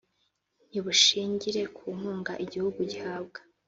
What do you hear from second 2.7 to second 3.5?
gihabwa